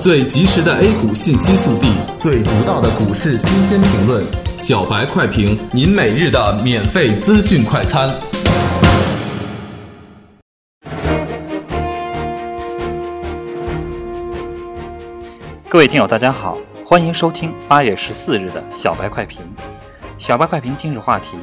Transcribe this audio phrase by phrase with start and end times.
[0.00, 4.24] 最及时的 A 股信息速递，最独到的股市新鲜评论，
[4.56, 8.08] 小白快评，您每日的免费资讯快餐。
[15.68, 19.42] 各位听友，大家好，欢迎收听八月十四日的小白快评。
[20.16, 21.36] 小白快评今日话题：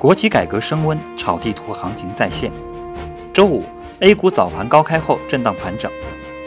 [0.00, 2.50] 国企改革升温，炒地图行情再现。
[3.32, 3.62] 周五
[4.00, 5.88] ，A 股早盘高开后震荡盘整，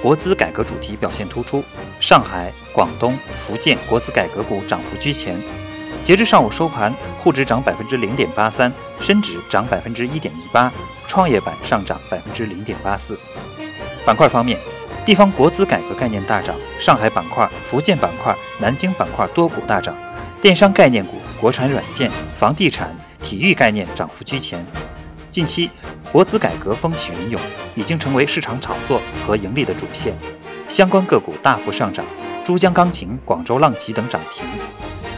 [0.04, 1.64] 国资改革主题表现突出，
[2.02, 5.42] 上海、广东、福建国资改革股涨幅居前。
[6.04, 6.94] 截至上午收盘，
[7.24, 10.70] 沪指涨百分之零点八三，深指涨百分之一点一八，
[11.08, 13.18] 创业板上涨百分之零点八四。
[14.06, 14.60] 板块方面。
[15.06, 19.94] 地方国资改革概念大涨，上海板块、福建板块、南京板块多股大涨，
[20.42, 24.66] 电商概念股、国产软件、房地产、体育概念涨幅居前。
[25.34, 25.68] 近期
[26.12, 27.42] 国资改革风起云涌，
[27.74, 30.16] 已经成为市场炒作和盈利的主线，
[30.68, 32.06] 相关个股大幅上涨，
[32.46, 34.46] 珠江钢琴、广州浪奇等涨停。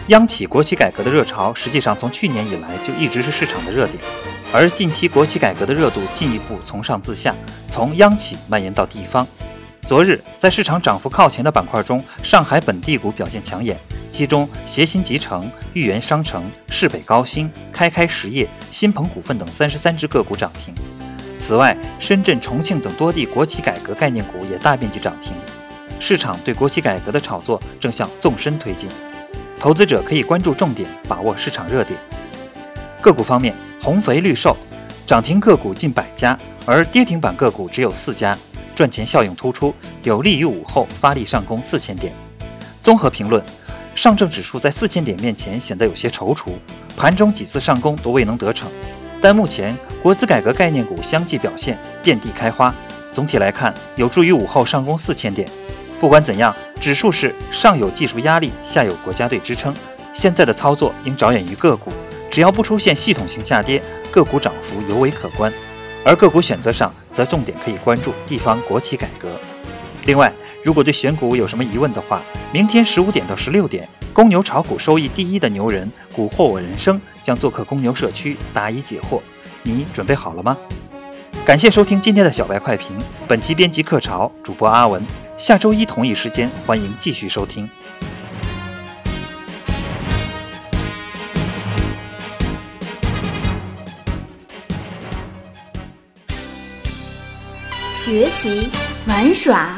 [0.07, 4.01] 央企国企改革的热潮，实际上从去年以来就一直是市场的热点，
[4.53, 7.35] 而近期国企改革的热度进一步从上自下，
[7.67, 9.27] 从央企蔓延到地方。
[9.85, 13.77] 昨日，在市场涨幅靠前的板块中，上海本地股表现抢眼，
[14.15, 20.73] 其中协鑫集成、豫园商城、市北高新、开开实业、新鹏股份等三十三只个股涨停。
[21.37, 25.33] 此外，深圳、重庆等多地国企改革概念股也大面积涨停。
[25.99, 28.89] 市场对国企改革的炒作正向纵深推进，
[29.59, 31.99] 投资者可以关注重点，把握市场热点。
[33.01, 34.55] 个股方面，红肥绿瘦
[35.05, 38.33] 涨停个股近百家，而跌停板个股只有四家。
[38.73, 42.13] 赚钱效应突出，有利于午后发力上攻四千点。
[42.81, 43.43] 综合评论，
[43.95, 46.51] 上证指数在四千点面前显得有些踌躇，
[46.97, 48.69] 盘中几次上攻都未能得逞。
[49.21, 52.75] 但目前国资改革概念股相继表现，遍地开花，
[53.11, 55.47] 总体来看有助于午后上攻四千点。
[55.97, 59.73] 不管怎样，指数是上有技术压力，下有国家队支撑，
[60.13, 61.89] 现在的操作应着眼于个股，
[62.29, 65.51] 只要不出现系统性下跌，个股涨幅尤为可观。
[66.03, 69.29] 而个股选择上，则重点可以关注地方国企改革。
[70.03, 70.31] 另外，
[70.65, 79.21] 如果对选股有什么疑问的话，明天十五点到十六点，公牛炒股收益第一的牛人“蛊惑我人生”将做客公牛社区答疑解惑，
[79.61, 80.57] 你准备好了吗？
[81.45, 85.05] 感谢收听今天的小白快评，本期编辑客潮，主播阿文。
[85.37, 87.69] 下周一同一时间，欢迎继续收听。
[97.91, 98.67] 学习
[99.07, 99.77] 玩耍